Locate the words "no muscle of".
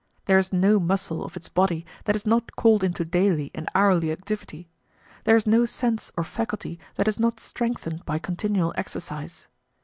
0.51-1.33